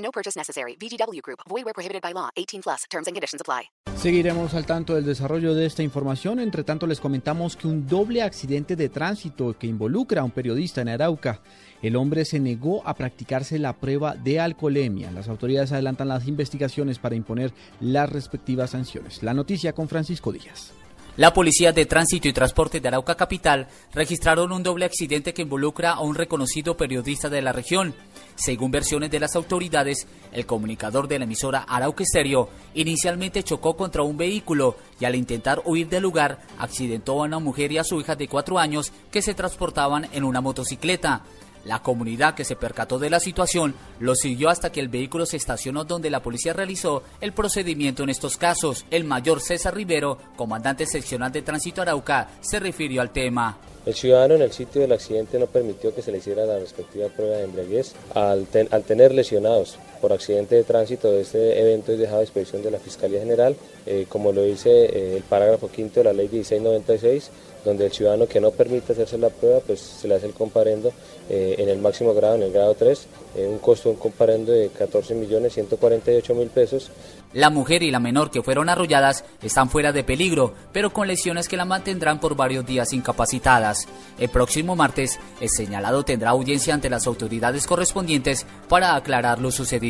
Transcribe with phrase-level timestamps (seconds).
[0.00, 0.76] No purchase necessary.
[0.76, 1.40] VGW Group.
[1.48, 2.30] Void where prohibited by law.
[2.36, 2.84] 18 plus.
[2.90, 3.70] Terms and conditions apply.
[3.96, 6.40] Seguiremos al tanto del desarrollo de esta información.
[6.40, 10.80] Entre tanto, les comentamos que un doble accidente de tránsito que involucra a un periodista
[10.80, 11.42] en Arauca.
[11.82, 15.10] El hombre se negó a practicarse la prueba de alcoholemia.
[15.10, 19.22] Las autoridades adelantan las investigaciones para imponer las respectivas sanciones.
[19.22, 20.72] La noticia con Francisco Díaz.
[21.16, 25.90] La Policía de Tránsito y Transporte de Arauca Capital registraron un doble accidente que involucra
[25.90, 27.94] a un reconocido periodista de la región.
[28.40, 34.02] Según versiones de las autoridades, el comunicador de la emisora Arauca Estéreo inicialmente chocó contra
[34.02, 38.00] un vehículo y al intentar huir del lugar accidentó a una mujer y a su
[38.00, 41.20] hija de cuatro años que se transportaban en una motocicleta.
[41.64, 45.36] La comunidad que se percató de la situación lo siguió hasta que el vehículo se
[45.36, 48.86] estacionó donde la policía realizó el procedimiento en estos casos.
[48.90, 53.58] El mayor César Rivero, comandante seccional de tránsito Arauca, se refirió al tema.
[53.86, 57.08] El ciudadano en el sitio del accidente no permitió que se le hiciera la respectiva
[57.08, 57.94] prueba de embriaguez.
[58.14, 62.70] Al, tener lesionados por accidente de tránsito de este evento es dejado a disposición de
[62.70, 63.56] la Fiscalía General,
[63.86, 67.30] eh, como lo dice eh, el parágrafo quinto de la Ley 1696,
[67.64, 70.92] donde el ciudadano que no permite hacerse la prueba, pues se le hace el comparendo
[71.28, 73.06] eh, en el máximo grado, en el grado 3,
[73.48, 76.90] un costo de un comparendo de 14 millones 148 mil pesos.
[77.32, 81.48] La mujer y la menor que fueron arrolladas están fuera de peligro, pero con lesiones
[81.48, 83.86] que la mantendrán por varios días incapacitadas.
[84.18, 89.89] El próximo martes, el señalado tendrá audiencia ante las autoridades correspondientes para aclarar lo sucedido.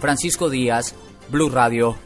[0.00, 0.94] Francisco Díaz,
[1.30, 2.00] Blue Radio.